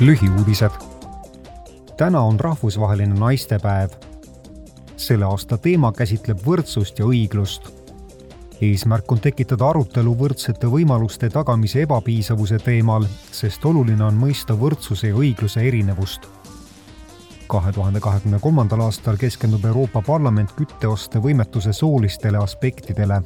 [0.00, 0.70] lühiuudised.
[1.96, 3.90] täna on rahvusvaheline naistepäev.
[4.96, 7.70] selle aasta teema käsitleb võrdsust ja õiglust.
[8.60, 15.14] eesmärk on tekitada arutelu võrdsete võimaluste tagamise ebapiisavuse teemal, sest oluline on mõista võrdsuse ja
[15.14, 16.28] õigluse erinevust
[17.48, 23.22] kahe tuhande kahekümne kolmandal aastal keskendub Euroopa Parlament kütteoste võimetuse soolistele aspektidele.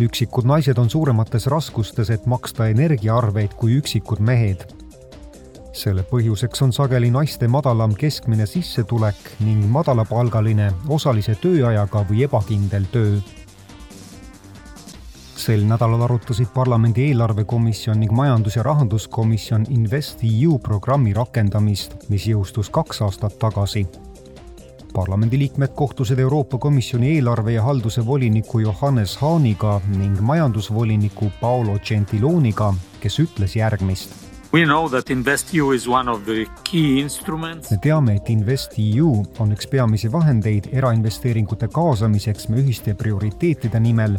[0.00, 4.81] üksikud naised on suuremates raskustes, et maksta energiaarveid kui üksikud mehed
[5.72, 13.20] selle põhjuseks on sageli naiste madalam keskmine sissetulek ning madalapalgaline osalise tööajaga või ebakindel töö.
[15.42, 23.02] sel nädalal arutasid parlamendi eelarvekomisjon ning majandus- ja rahanduskomisjon InvestEU programmi rakendamist, mis jõustus kaks
[23.02, 23.86] aastat tagasi
[24.94, 33.18] parlamendiliikmed kohtusid Euroopa Komisjoni eelarve ja halduse voliniku Johannes Haaniga ning majandusvoliniku Paolo Gentiloniga, kes
[33.18, 34.31] ütles järgmist
[37.70, 44.18] Me teame, et InvestEU on üks peamisi vahendeid erainvesteeringute kaasamiseks me ühiste prioriteetide nimel,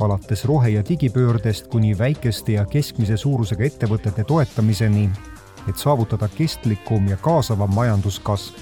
[0.00, 5.10] alates rohe- ja digipöördest kuni väikeste ja keskmise suurusega ettevõtete toetamiseni,
[5.68, 8.56] et saavutada kestlikum ja kaasavam majanduskasv.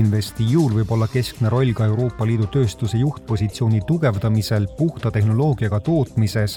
[0.00, 6.56] InvestEU-l võib olla keskne roll ka Euroopa Liidu tööstuse juhtpositsiooni tugevdamisel puhta tehnoloogiaga tootmises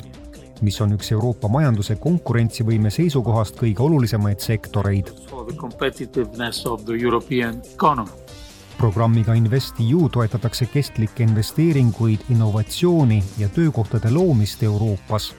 [0.62, 5.12] mis on üks Euroopa majanduse konkurentsivõime seisukohast kõige olulisemaid sektoreid.
[8.78, 15.34] programmiga InvestEU toetatakse kestlikke investeeringuid, innovatsiooni ja töökohtade loomist Euroopas.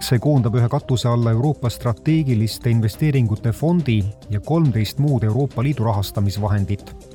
[0.00, 7.09] see koondab ühe katuse alla Euroopa strateegiliste investeeringute fondi ja kolmteist muud Euroopa Liidu rahastamisvahendit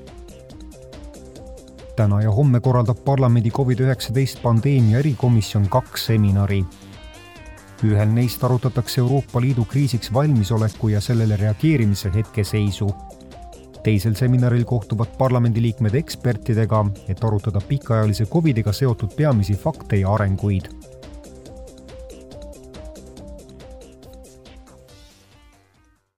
[1.96, 6.66] täna ja homme korraldab parlamendi Covid-19 pandeemia erikomisjon kaks seminari
[7.84, 12.96] ühel neist arutatakse Euroopa Liidu kriisiks valmisoleku ja sellele reageerimise hetkeseisu.
[13.84, 20.72] teisel seminaril kohtuvad parlamendiliikmed ekspertidega, et arutada pikaajalise Covidiga seotud peamisi fakte ja arenguid